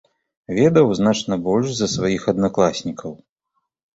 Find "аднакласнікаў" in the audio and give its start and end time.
2.33-3.11